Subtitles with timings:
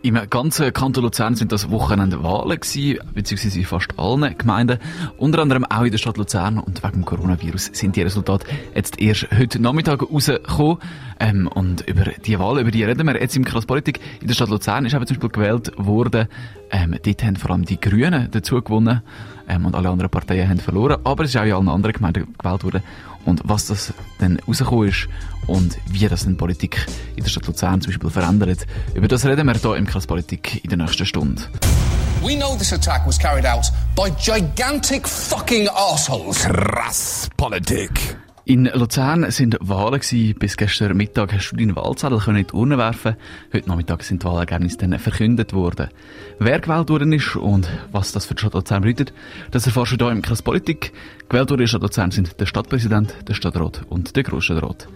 [0.00, 4.78] Im ganzen Kanton Luzern sind das Wochenende Wahlen gewesen, beziehungsweise in fast allen Gemeinden.
[5.16, 6.60] Unter anderem auch in der Stadt Luzern.
[6.60, 8.46] Und wegen dem Coronavirus sind die Resultate
[8.76, 10.78] jetzt erst heute Nachmittag rausgekommen.
[11.18, 13.98] Ähm, und über die Wahl, über die reden wir jetzt im Kreis Politik.
[14.20, 16.28] In der Stadt Luzern ist eben zum Beispiel gewählt worden.
[16.70, 19.02] Ähm, dort haben vor allem die Grünen dazu gewonnen.
[19.48, 21.00] Ähm, und alle anderen Parteien haben verloren.
[21.02, 22.82] Aber es ist auch in allen anderen Gemeinden gewählt worden.
[23.28, 25.06] Und was das dann rausgekommen ist
[25.46, 29.46] und wie das dann Politik in der Stadt Luzern zum Beispiel verändert, über das reden
[29.46, 31.42] wir hier im Kreis Politik in der nächsten Stunde.
[32.22, 36.38] We know this attack was carried out by gigantic fucking assholes.
[36.44, 38.16] Krass Politik.
[38.48, 40.34] In Luzern sind Wahlen gewesen.
[40.38, 43.16] Bis gestern Mittag hast du deinen Wahlzettel in die Urne werfen.
[43.52, 45.88] Heute Nachmittag sind die Wahlergebnisse dann verkündet worden.
[46.38, 49.12] Wer gewählt worden ist und was das für die Stadt Luzern bedeutet,
[49.50, 50.94] das erfährst du hier im Kreis Politik.
[51.28, 54.88] Gewählt worden in Stadt Luzern sind der Stadtpräsident, der Stadtrat und der Grossstadtrat.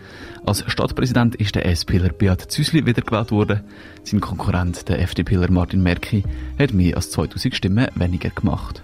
[0.47, 3.61] Als Stadtpräsident ist der SPler Beat Züsli wiedergewählt worden.
[4.03, 6.25] Sein Konkurrent, der FDPler Martin Merki,
[6.59, 8.83] hat mehr als 2000 Stimmen weniger gemacht.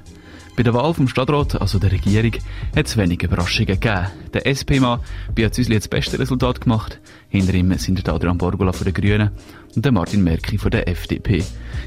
[0.59, 2.33] Bei der Wahl vom Stadtrat, also der Regierung,
[2.75, 4.09] hat es wenig Überraschungen gegeben.
[4.35, 4.99] Der SP-Mann
[5.33, 6.99] Beat Züsli hat das beste Resultat gemacht.
[7.29, 9.31] Hinter ihm sind der Adrian Borgola von den Grünen
[9.77, 11.45] und der Martin Merki von der FDP.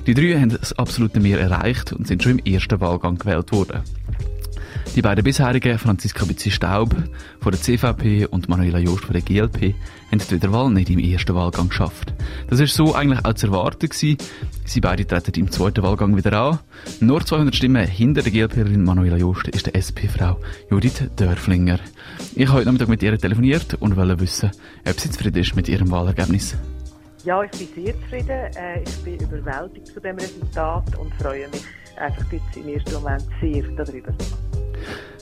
[0.07, 3.81] Die drei haben das absolute Mehr erreicht und sind schon im ersten Wahlgang gewählt worden.
[4.95, 6.93] Die beiden bisherigen, Franziska Bitzi-Staub
[7.39, 9.73] von der CVP und Manuela Jost von der GLP,
[10.11, 12.13] haben die Wiederwahl nicht im ersten Wahlgang geschafft.
[12.49, 14.17] Das ist so eigentlich auch zu erwarten gewesen.
[14.65, 16.59] Sie beide treten im zweiten Wahlgang wieder an.
[16.99, 21.79] Nur 200 Stimmen hinter der GLPerin Manuela Jost ist der SP-Frau Judith Dörflinger.
[22.35, 24.51] Ich habe heute Nachmittag mit ihr telefoniert und wollte wissen,
[24.85, 26.57] ob sie zufrieden ist mit ihrem Wahlergebnis.
[27.23, 28.29] Ja, ich bin sehr zufrieden.
[28.29, 31.61] Äh, Ich bin überwältigt von dem Resultat und freue mich
[31.97, 34.13] einfach jetzt im ersten Moment sehr darüber.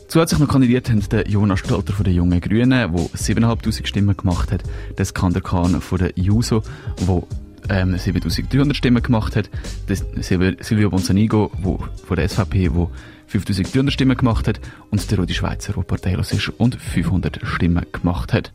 [0.08, 4.52] Zusätzlich noch kandidiert haben der Jonas Stalter von den Jungen Grünen, der 7'500 Stimmen gemacht
[4.52, 4.64] hat,
[4.98, 6.64] der Skander Kahn von der JUSO,
[7.08, 7.24] der
[7.70, 9.50] ähm, 7300 Stimmen gemacht hat,
[9.88, 12.88] der Sil- Silvio Bonzanigo wo, von der SVP, der
[13.28, 14.60] 5300 Stimmen gemacht hat
[14.90, 18.52] und der Rudi Schweizer, der parteilos ist und 500 Stimmen gemacht hat.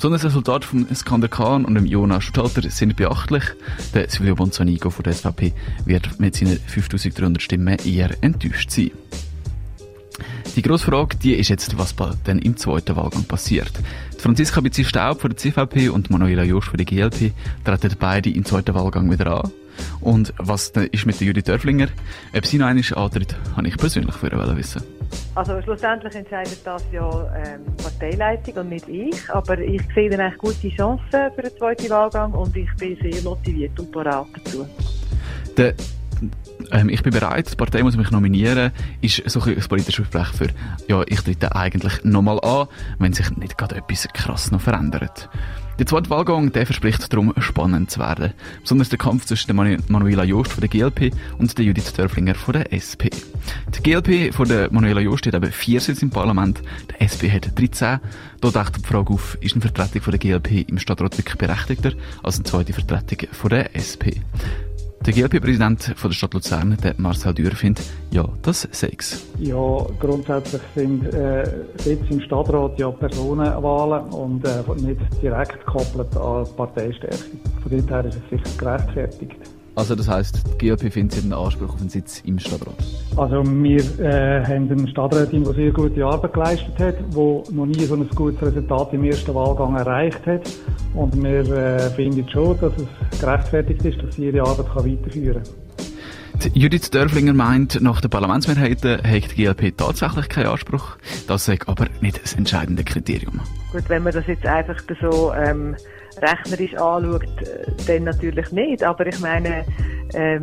[0.00, 3.44] Besonderes Resultat von Skander Kahn und dem Jonas Stalter sind beachtlich.
[3.92, 5.52] Der Silvio Bonzanigo von der SVP
[5.84, 8.92] wird mit seinen 5300 Stimmen eher enttäuscht sein.
[10.56, 11.94] Die grosse Frage, die ist jetzt, was
[12.26, 13.72] denn im zweiten Wahlgang passiert.
[14.16, 18.46] Franziska Bizzi Staub von der CVP und Manuela Jost von der GLP treten beide im
[18.46, 19.50] zweiten Wahlgang wieder an.
[20.00, 21.88] Und was ist mit der Judith Dörflinger?
[22.36, 24.82] Ob sie noch einmal antritt, habe ich persönlich wollen wissen.
[25.34, 29.30] Also schlussendlich entscheidet das ja ähm, die Parteileitung und nicht ich.
[29.30, 33.22] Aber ich sehe dann eigentlich gute Chancen für den zweiten Wahlgang und ich bin sehr
[33.22, 34.66] motiviert und parat dazu.
[35.56, 35.74] Der,
[36.72, 40.92] ähm, ich bin bereit, die Partei muss mich nominieren, ist so ein, politisches Versprechen für,
[40.92, 45.28] ja, ich trete eigentlich nochmal an, wenn sich nicht gerade etwas krass noch verändert.
[45.80, 48.34] Der zweite Wahlgang, der verspricht darum spannend zu werden.
[48.60, 52.34] Besonders der Kampf zwischen der Manu- Manuela Jost von der GLP und der Judith Dörflinger
[52.34, 53.08] von der SP.
[53.08, 56.60] Die GLP von der Manuela Jost hat eben vier Sitze im Parlament,
[56.90, 57.98] der SP hat 13.
[58.42, 61.92] Da taucht die Frage auf, ist eine Vertretung von der GLP im Stadtrat wirklich berechtigter
[62.22, 64.20] als eine zweite Vertretung von der SP?
[65.06, 69.26] Der GLP-Präsident der Stadt Luzern, der Marcel Dürr, findet, ja, das sei es.
[69.38, 71.42] Ja, grundsätzlich sind äh,
[71.78, 77.16] Sitze im Stadtrat ja Personenwahlen und äh, nicht direkt gekoppelt an Parteistärke.
[77.62, 79.49] Von dort her ist es sicher gerechtfertigt.
[79.80, 82.74] Also das heisst, die GLP findet sie einen Anspruch auf einen Sitz im Stadtrat.
[83.16, 87.86] Also wir äh, haben eine Stadträtin, die sehr gute Arbeit geleistet hat, die noch nie
[87.86, 90.42] so ein gutes Resultat im ersten Wahlgang erreicht hat.
[90.92, 95.42] Und wir äh, finden schon, dass es gerechtfertigt ist, dass sie ihre Arbeit kann weiterführen
[95.42, 96.50] kann.
[96.52, 100.98] Die Judith Dörflinger meint, nach den Parlamentsmehrheiten hat die GLP tatsächlich keinen Anspruch.
[101.26, 103.40] Das sei aber nicht das entscheidende Kriterium.
[103.72, 105.74] Gut, wenn man das jetzt einfach so ähm,
[106.18, 108.82] rechnerisch anschaut, äh, dann natürlich nicht.
[108.82, 109.64] Aber ich meine,
[110.14, 110.42] ähm,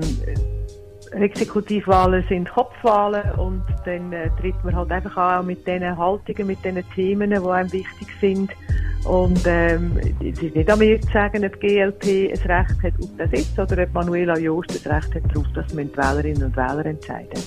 [1.11, 6.63] Exekutivwahlen sind Kopfwahlen und dann äh, tritt man halt einfach an mit diesen Haltungen, mit
[6.63, 8.51] diesen Themen, die einem wichtig sind.
[9.05, 12.03] Und ähm, es ist nicht an mir zu sagen, ob die GLP
[12.33, 15.67] ein Recht hat auf den Sitz oder ob Manuela Jost ein Recht hat darauf, dass
[15.67, 17.41] die Wählerinnen und Wähler entscheiden.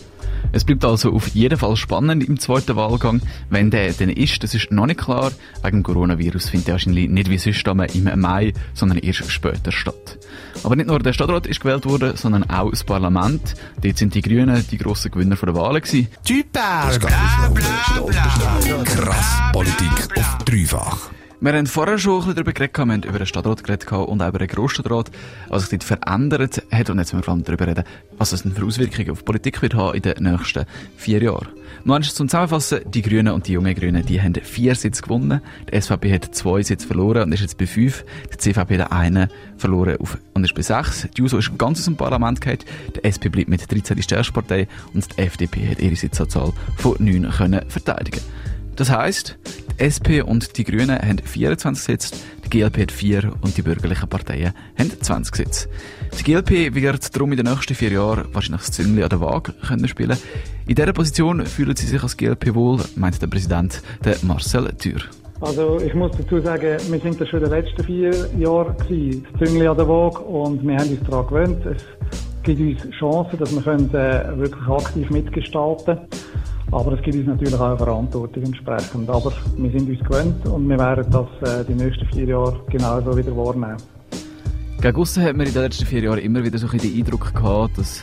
[0.52, 3.20] Es bleibt also auf jeden Fall spannend im zweiten Wahlgang.
[3.48, 5.32] Wenn der denn ist, das ist noch nicht klar.
[5.62, 10.18] Wegen dem Coronavirus findet er wahrscheinlich nicht wie sonst im Mai, sondern erst später statt.
[10.62, 13.54] Aber nicht nur der Stadtrat ist gewählt worden, sondern auch das Parlament.
[13.82, 16.08] Dort sind die Grünen die grossen Gewinner der Wahlen gewesen.
[16.24, 18.84] Typer, bla bla bla.
[18.84, 21.19] Krass Politik auf dreifach.
[21.42, 24.20] Wir haben vorher schon ein bisschen darüber geredet, wir haben über den Stadtrat geredet und
[24.20, 25.10] auch über den Grossstadtrat,
[25.48, 26.90] was sich dort verändert hat.
[26.90, 27.84] Und jetzt müssen wir vor allem darüber reden,
[28.18, 30.66] was das denn für Auswirkungen auf Politik wird haben in den nächsten
[30.98, 31.48] vier Jahren.
[31.88, 35.40] Eins zum Zusammenfassen, die Grünen und die jungen Grünen, die haben vier Sitze gewonnen.
[35.72, 38.04] Die SVP hat zwei Sitze verloren und ist jetzt bei fünf.
[38.34, 41.08] Die CVP hat einen verloren auf, und ist bei sechs.
[41.16, 42.66] Die JUSO ist ganz aus dem Parlament gehalten.
[42.96, 46.96] Die SP bleibt mit 13 die stärkste Partei und die FDP hat ihre Sitzanzahl von
[46.98, 48.20] neun können verteidigen.
[48.80, 49.36] Das heisst,
[49.78, 52.16] die SP und die Grünen haben 24 Sitze,
[52.46, 55.68] die GLP hat 4 und die bürgerlichen Parteien haben 20 Sitze.
[56.18, 59.52] Die GLP wird darum in den nächsten vier Jahren wahrscheinlich das Züngli an der Waage
[59.52, 60.16] können spielen.
[60.66, 65.00] In dieser Position fühlen sie sich als GLP wohl, meint der Präsident der Marcel Thür.
[65.42, 69.26] Also ich muss dazu sagen, wir sind das schon in den letzten vier Jahren gewesen,
[69.32, 71.66] das Züngli an der Waage und wir haben uns daran gewöhnt.
[71.66, 71.84] Es
[72.44, 76.08] gibt uns Chancen, dass wir können, äh, wirklich aktiv mitgestalten können.
[76.72, 79.10] Aber es gibt uns natürlich auch eine Verantwortung entsprechend.
[79.10, 83.16] Aber wir sind uns gewöhnt und wir werden das äh, die nächsten vier Jahre genauso
[83.16, 83.76] wieder wahrnehmen.
[84.80, 87.76] Gegen hat man in den letzten vier Jahren immer wieder so ein den Eindruck gehabt,
[87.76, 88.02] dass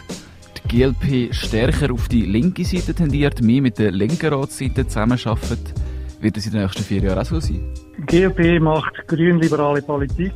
[0.58, 5.74] die GLP stärker auf die linke Seite tendiert, mehr mit der linken Ratsseite zusammenarbeitet.
[6.20, 7.62] Wird das in den nächsten vier Jahren auch so sein?
[8.08, 10.34] GLP macht grün-liberale Politik.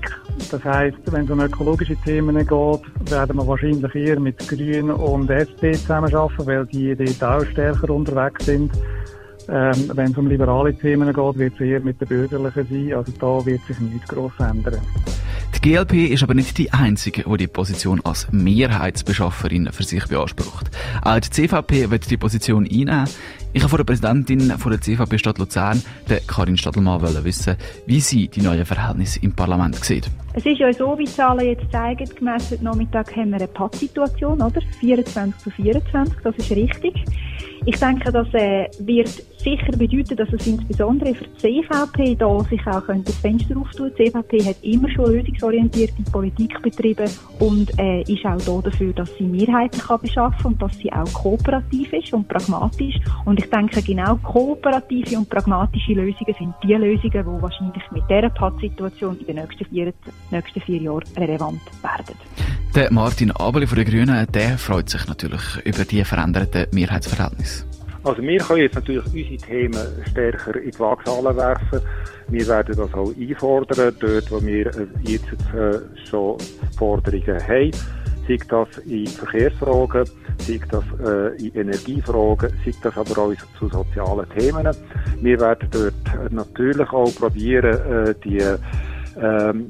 [0.51, 5.30] Das heisst, wenn es um ökologische Themen geht, werden wir wahrscheinlich eher mit Grün und
[5.30, 8.72] SP zusammenarbeiten, weil die dort auch stärker unterwegs sind.
[9.50, 12.94] Ähm, wenn es um liberale Themen geht, wird es eher mit den Bürgerlichen sein.
[12.94, 14.80] Also da wird sich nichts gross ändern.
[15.56, 20.71] Die GLP ist aber nicht die einzige, die die Position als Mehrheitsbeschafferin für sich beansprucht.
[21.03, 23.07] Auch die CVP wird die Position einnehmen.
[23.53, 28.00] Ich habe von der Präsidentin von der CVP Stadt Luzern, der Karin Stadelmann, wissen, wie
[28.00, 30.09] sie die neuen Verhältnisse im Parlament sieht.
[30.33, 33.47] Es ist ja so, wie die Zahlen jetzt zeigen, gemessen heute Nachmittag haben wir eine
[33.47, 34.62] Pattsituation, oder?
[34.80, 37.04] 24 zu 24, das ist richtig.
[37.65, 42.66] Ich denke, das äh, wird sicher bedeuten, dass es insbesondere für die CVP da sich
[42.68, 47.10] auch das Fenster auftun Die CVP hat immer schon lösungsorientierte Politik betrieben
[47.40, 51.12] und äh, ist auch da dafür, dass sie Mehrheiten kann beschaffen und dass sie auch
[51.14, 52.96] kooperativ ist und pragmatisch.
[53.26, 58.30] Und ich denke, genau kooperative und pragmatische Lösungen sind die Lösungen, die wahrscheinlich mit dieser
[58.30, 59.94] Pattsituation in den nächsten vier,
[60.30, 62.16] nächsten vier Jahren relevant werden.
[62.76, 67.70] Der Martin Abeli von den Grünen, der freut sich natürlich über die veränderten Mehrheitsverhältnisse.
[68.03, 71.81] Also wir können jetzt natürlich unsere Themen stärker in die Waagschale werfen.
[72.30, 74.71] Wir werden das auch einfordern, dort wo wir
[75.03, 75.27] jetzt
[76.09, 76.38] schon
[76.77, 77.71] Forderungen haben.
[78.27, 80.06] Sei das in Verkehrsfragen,
[80.39, 80.83] sei das
[81.38, 84.75] in Energiefragen, sei das aber auch zu sozialen Themen.
[85.21, 88.42] Wir werden dort natürlich auch probieren, die
[89.21, 89.69] ähm,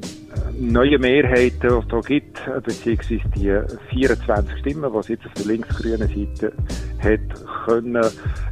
[0.60, 5.46] neue Mehrheiten, die es hier gibt, beziehungsweise die 24 Stimmen, die es jetzt auf der
[5.46, 6.54] linksgrünen Seite
[7.02, 8.04] hat, können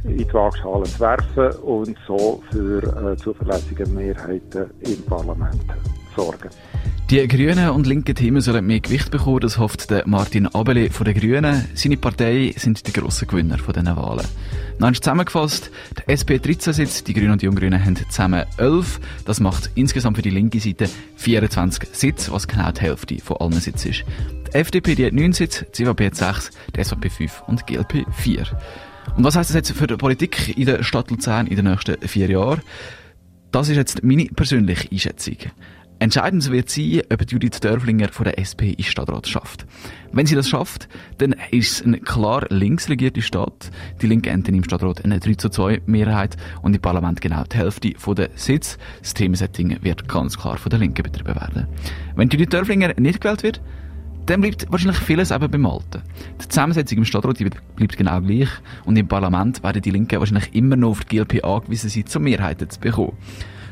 [0.04, 5.64] in die Waagschale zu werfen und so für äh, zuverlässige Mehrheiten im Parlament
[6.16, 6.50] sorgen.
[7.10, 11.18] Die grünen und linken Themen sollen mehr Gewicht bekommen, das hofft Martin Abeli von den
[11.18, 11.64] Grünen.
[11.74, 14.24] Seine Partei sind die grossen Gewinner von diesen Wahlen.
[14.78, 19.00] Noch zusammengefasst, die SP 13 Sitze, die Grünen und die Junggrünen haben zusammen 11.
[19.24, 23.58] Das macht insgesamt für die linke Seite 24 Sitze, was genau die Hälfte von allen
[23.58, 24.04] Sitzen ist.
[24.46, 27.74] Die FDP die hat 9 Sitze, die CVP hat 6, die SVP 5 und die
[27.74, 28.46] GLP 4.
[29.16, 32.00] Und was heißt das jetzt für die Politik in der Stadt Luzern in den nächsten
[32.06, 32.60] vier Jahren?
[33.50, 35.38] Das ist jetzt meine persönliche Einschätzung.
[36.00, 39.66] Entscheidend wird sein, ob Judith Dörflinger von der SP in Stadtrat schafft.
[40.12, 40.88] Wenn sie das schafft,
[41.18, 43.70] dann ist es eine klar links regierte Stadt.
[44.00, 47.58] Die Linke enden im Stadtrat eine 3 zu 2 Mehrheit und im Parlament genau die
[47.58, 48.78] Hälfte von der Sitz.
[49.02, 51.66] Das Themensetting wird ganz klar von der Linken betrieben werden.
[52.16, 53.60] Wenn Judith Dörflinger nicht gewählt wird,
[54.24, 56.00] dann bleibt wahrscheinlich vieles eben beim Alten.
[56.42, 57.36] Die Zusammensetzung im Stadtrat
[57.76, 58.48] bleibt genau gleich
[58.86, 62.22] und im Parlament werden die Linken wahrscheinlich immer noch auf die GLP angewiesen sein, um
[62.22, 63.18] Mehrheiten zu bekommen.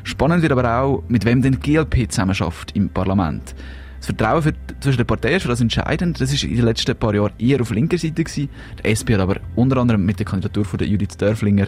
[0.03, 3.55] Spannend wird aber auch, mit wem denn die GLP zusammenarbeitet im Parlament.
[3.99, 6.21] Das Vertrauen für, zwischen den Parteien ist für das entscheidend.
[6.21, 8.49] Das ist in den letzten paar Jahren eher auf linker Seite gewesen.
[8.81, 11.67] Der SP hat aber unter anderem mit der Kandidatur von Judith Dörflinger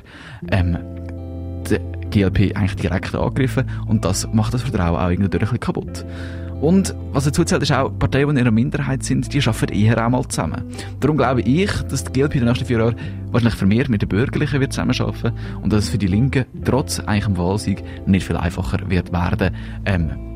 [0.49, 0.77] ähm,
[1.69, 6.05] die GLP eigentlich direkt angegriffen und das macht das Vertrauen auch irgendwie ein bisschen kaputt.
[6.61, 10.05] Und was dazu zählt, ist auch, Parteien, die in einer Minderheit sind, die arbeiten eher
[10.05, 10.63] auch mal zusammen.
[10.99, 12.95] Darum glaube ich, dass die GLP in den nächsten vier Jahren
[13.31, 17.37] wahrscheinlich vermehrt mit den Bürgerlichen wird zusammenarbeiten und dass es für die Linken trotz eigentlich
[17.37, 20.30] Wahlsieg nicht viel einfacher wird werden, ähm,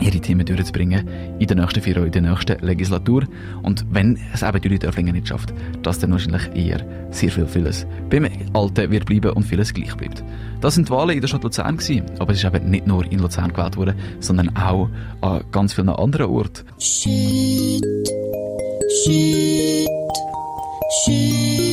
[0.00, 3.24] ihre Themen durchzubringen in der nächsten vier in der nächsten Legislatur.
[3.62, 5.52] Und wenn es eben die Dörflinge nicht schafft,
[5.82, 10.22] dass dann wahrscheinlich eher sehr viel, vieles beim Alten wird bleiben und vieles gleich bleibt.
[10.60, 13.10] Das sind die Wahlen in der Stadt Luzern gewesen, aber es ist eben nicht nur
[13.10, 14.88] in Luzern gewählt worden, sondern auch
[15.20, 16.64] an ganz vielen anderen Orten.
[16.78, 17.84] Shit,
[19.04, 19.88] shit,
[21.04, 21.68] shit.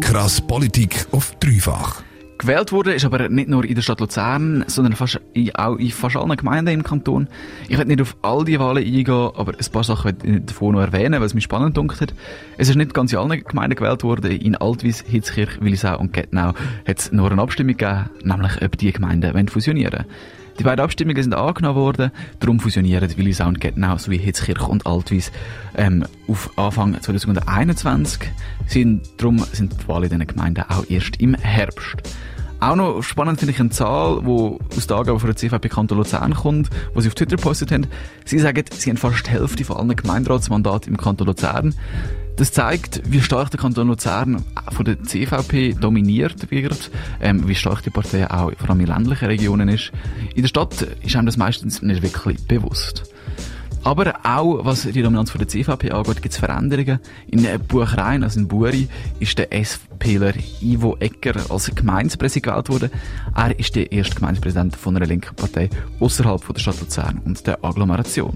[0.00, 2.05] Krass Politik auf dreifach.
[2.38, 5.90] Gewählt wurde ist aber nicht nur in der Stadt Luzern, sondern fast in, auch in
[5.90, 7.28] fast allen Gemeinden im Kanton.
[7.68, 10.74] Ich werde nicht auf all die Wahlen eingehen, aber ein paar Sachen werde ich davon
[10.74, 12.14] noch erwähnen, weil es mich spannend dunkt
[12.58, 14.30] Es ist nicht ganz in allen Gemeinden gewählt worden.
[14.30, 16.52] In Altwies, Hitzkirch, Willisau und Gettnau
[16.86, 20.06] hat es nur eine Abstimmung gegeben, nämlich ob die Gemeinden fusionieren wollen.
[20.58, 22.10] Die beiden Abstimmungen sind angenommen worden,
[22.40, 25.30] darum fusionieren Willisau und Gettnau sowie Hitzkirch und Altwies
[25.76, 28.30] ähm, auf Anfang 2021.
[28.66, 31.96] Sind, darum sind die Wahlen in diesen Gemeinden auch erst im Herbst.
[32.58, 35.98] Auch noch spannend finde ich eine Zahl, die aus der Angabe von der CVP Kanton
[35.98, 37.86] Luzern kommt, wo sie auf Twitter gepostet haben.
[38.24, 41.74] Sie sagen, sie haben fast die Hälfte von allen Gemeinderatsmandaten im Kanton Luzern.
[42.36, 46.90] Das zeigt, wie stark der Kanton Luzern von der CVP dominiert wird,
[47.20, 49.90] ähm, wie stark die Partei auch vor allem in ländlichen Regionen ist.
[50.34, 53.10] In der Stadt ist einem das meistens nicht wirklich bewusst.
[53.84, 56.98] Aber auch, was die Dominanz von der CVP angeht, gibt es Veränderungen.
[57.28, 58.88] In Buchrein, also in Buri,
[59.20, 62.90] ist der SPler Ivo Ecker als Gemeindepräsident gewählt worden.
[63.34, 67.64] Er ist der erste Gemeindepräsident von einer linken Partei außerhalb der Stadt Luzern und der
[67.64, 68.34] Agglomeration.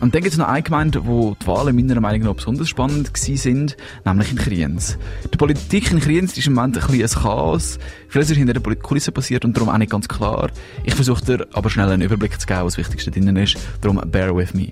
[0.00, 3.10] Und dann gibt es noch eine Gemeinde, wo die Wahlen meiner Meinung nach besonders spannend
[3.14, 3.76] sind,
[4.06, 4.96] nämlich in Kriens.
[5.32, 7.78] Die Politik in Kriens ist im Moment ein bisschen ein Chaos.
[8.08, 10.50] Vieles ist hinter der Kulisse passiert und darum auch nicht ganz klar.
[10.84, 13.58] Ich versuche dir aber schnell einen Überblick zu geben, was das Wichtigste drinnen ist.
[13.82, 14.68] Darum bear with me.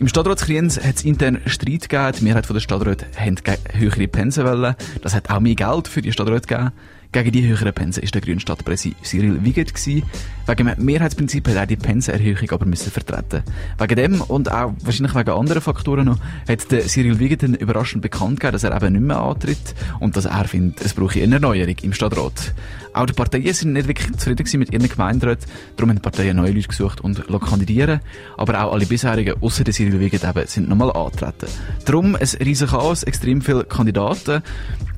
[0.00, 2.12] Im Stadtrat Kriens hat es intern Streit gegeben.
[2.18, 3.36] Die Mehrheit der Stadträte haben
[3.72, 4.74] höhere Pensen wollen.
[5.02, 6.72] Das hat auch mehr Geld für die Stadträte gegeben.
[7.10, 10.02] Gegen die höheren Pensen ist der grüne Stadtpräsident Cyril Wiegert gewesen.
[10.46, 13.42] Wegen dem Mehrheitsprinzip hat er die Pensenerhöhung aber müssen vertreten.
[13.78, 18.02] Wegen dem und auch wahrscheinlich wegen anderen Faktoren noch, hat der Cyril Wiegert dann überraschend
[18.02, 21.36] bekannt gegeben, dass er eben nicht mehr antritt und dass er findet, es brauche eine
[21.36, 22.52] Erneuerung im Stadtrat.
[22.98, 26.50] Auch die Parteien sind nicht wirklich zufrieden mit ihren Gemeinderäten, darum haben die Parteien neue
[26.50, 28.00] Leute gesucht und kandidieren.
[28.36, 31.46] Aber auch alle bisherigen, außer der Cyril Wiegert eben, sind nochmal antreten.
[31.84, 34.42] Darum ein riesiges Chaos, extrem viele Kandidaten.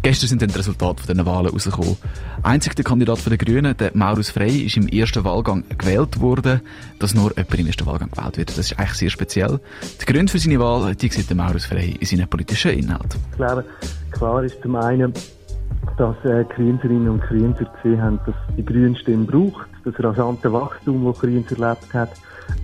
[0.01, 1.99] Gestern sind dann die Resultate von diesen Wahlen rausgekommen.
[2.43, 6.63] Einzig der Kandidat der Grünen, der Maurus Frey, ist im ersten Wahlgang gewählt worden.
[6.99, 9.61] Dass nur jemand im ersten Wahlgang gewählt wird, das ist eigentlich sehr speziell.
[10.01, 13.15] Die Gründe für seine Wahl, die sieht der Maurus Frey in seinen politischen Inhalt.
[13.33, 13.63] Ich glaube,
[14.11, 15.13] klar ist zum einen,
[15.97, 21.05] dass äh, Krienserinnen und Krienser gesehen haben, dass die Grünen Stimme braucht, das rasante Wachstum,
[21.05, 22.11] das Kriens erlebt hat,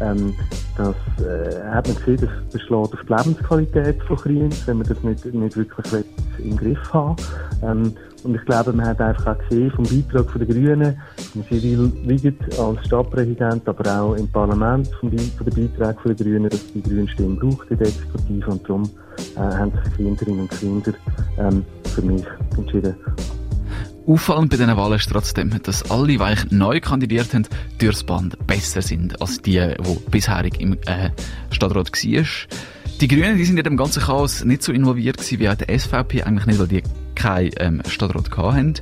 [0.01, 0.35] ähm,
[0.77, 5.03] das äh, hat man gesehen, das beschlägt auf die Lebensqualität von Kriens, wenn man das
[5.03, 6.05] nicht, nicht wirklich
[6.47, 7.17] im Griff haben
[7.63, 10.97] ähm, Und ich glaube, man hat einfach auch gesehen vom Beitrag den Grünen,
[11.33, 16.51] von Cyril Wiegert als Stadtpräsident, aber auch im Parlament von, von den Beiträgen den Grünen,
[16.51, 18.91] dass die Grünen Stimme braucht in der Exekutive und darum
[19.37, 20.93] äh, haben sich Kinderinnen und Kinder
[21.39, 22.25] ähm, für mich
[22.57, 22.95] entschieden.
[24.07, 27.49] Auffallend bei diesen Wahlen ist trotzdem, dass alle, die neu kandidiert haben,
[27.79, 31.11] durchs Band besser sind als die, die bisherig im äh,
[31.51, 32.27] Stadtrat waren.
[32.99, 35.79] Die Grünen, die sind in dem ganzen Chaos nicht so involviert gewesen wie auch die
[35.79, 36.83] SVP, eigentlich nicht, weil die
[37.15, 38.73] keinen ähm, Stadtrat hatten.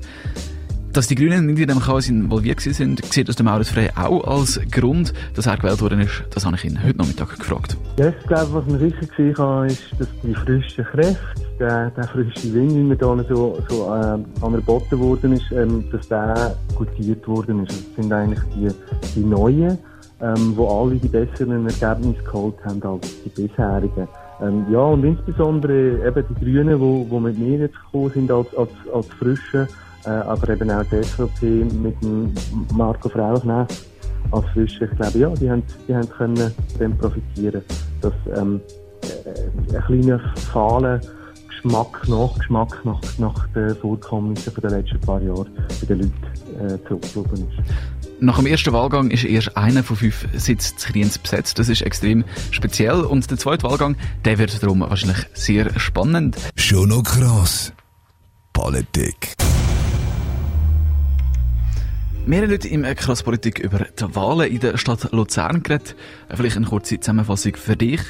[0.92, 4.23] Dass die Grünen nicht in dem Chaos involviert sind, sieht das der Maurus Frey auch
[4.23, 6.23] als Grund, dass er gewählt worden ist.
[6.30, 7.76] Das habe ich ihn heute Nachmittag gefragt.
[7.99, 11.18] Ja, ich glaube, was man sicher gesehen kann, ist, dass die frischen Kräfte,
[11.59, 16.06] der, der frische Wind, wie man da so, so äh, anerboten worden ist, ähm, dass
[16.06, 17.73] der gutiert worden ist.
[17.73, 18.68] Das sind eigentlich die,
[19.16, 19.76] die neuen,
[20.21, 24.09] ähm, wo alle die besseren Ergebnisse geholt haben als die bisherigen.
[24.40, 28.47] Ähm, ja, und insbesondere eben die Grünen, wo, wo mit mir jetzt gekommen sind als,
[28.56, 29.68] als, als Frische,
[30.04, 31.47] äh, aber eben auch die SVP
[31.83, 32.33] mit dem
[32.75, 33.68] Marco Frauchneff
[34.30, 34.87] als Frische.
[34.87, 37.62] Ich glaube, ja, die haben, die haben können dem profitieren,
[38.00, 38.61] dass ähm,
[39.25, 40.18] äh, ein kleiner
[40.52, 41.00] fahler
[41.64, 45.47] Geschmack nach, Geschmack nach, nach den Vorkommnissen der letzten paar Jahre
[45.80, 48.21] bei den Leuten äh, zurückgeblieben ist.
[48.21, 51.59] Nach dem ersten Wahlgang ist erst einer von fünf Sitzen zu Kriens besetzt.
[51.59, 53.00] Das ist extrem speziell.
[53.00, 56.37] Und der zweite Wahlgang, der wird darum wahrscheinlich sehr spannend.
[56.54, 57.73] Schon noch krass.
[58.52, 59.35] Politik.
[62.26, 65.95] Wir haben heute im Krasspolitik über die Wahlen in der Stadt Luzern geredet.
[66.31, 68.00] Äh, vielleicht eine kurze Zusammenfassung für dich.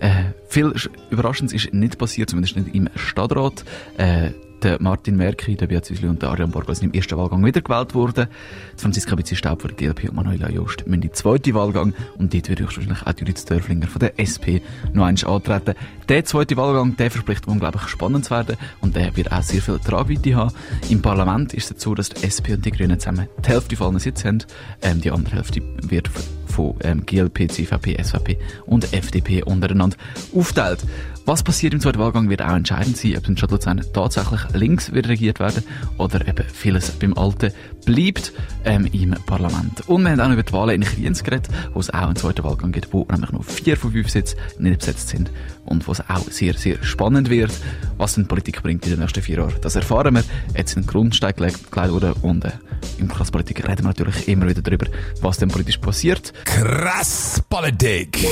[0.00, 0.74] Äh, viel
[1.10, 3.64] Überraschendes ist nicht passiert, zumindest nicht im Stadtrat.
[3.96, 7.44] Äh, der Martin Merki, der Beat Süßli und der Ariane Borgo sind im ersten Wahlgang
[7.44, 8.28] wiedergewählt worden.
[8.76, 11.94] Die Franziska Bitzi Staub von der GLP und Manuela Jost müssen in den zweiten Wahlgang
[12.18, 14.60] und dort ich wahrscheinlich auch Judith Dörflinger von der SP
[14.92, 15.74] noch einmal antreten.
[16.08, 19.78] Der zweite Wahlgang, der verspricht unglaublich spannend zu werden und der wird auch sehr viel
[19.78, 20.54] Tragweite haben.
[20.88, 23.98] Im Parlament ist es so, dass die SP und die Grünen zusammen die Hälfte von
[23.98, 24.44] Sitzen haben.
[24.82, 26.10] Ähm, die andere Hälfte wird
[26.50, 28.36] von ähm, GLP, CVP, SVP
[28.66, 29.96] und FDP untereinander
[30.34, 30.84] aufteilt.
[31.26, 34.92] Was passiert im zweiten Wahlgang wird auch entscheidend sein, ob in Stadt Luzern tatsächlich links
[34.92, 35.62] wird regiert werden
[35.98, 37.52] oder eben vieles beim Alten
[37.84, 38.32] bleibt
[38.64, 39.88] ähm, im Parlament.
[39.88, 42.42] Und wir haben auch über die Wahlen in Kriens geredet, wo es auch einen zweiten
[42.44, 45.30] Wahlgang gibt, wo nämlich noch vier von fünf Sitzen nicht besetzt sind
[45.66, 47.52] und wo es auch sehr, sehr spannend wird,
[47.96, 49.54] was denn Politik bringt in den nächsten vier Jahren.
[49.60, 50.24] Das erfahren wir.
[50.56, 52.50] Jetzt in den Grundstein gelegt wurde und äh,
[52.98, 54.86] im Krasspolitik reden wir natürlich immer wieder darüber,
[55.20, 56.32] was denn politisch passiert.
[56.44, 58.26] Krass Politik!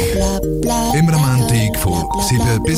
[0.95, 2.77] Immer am Montag von 7 bis